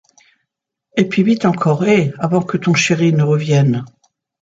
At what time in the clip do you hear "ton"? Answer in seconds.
2.57-2.73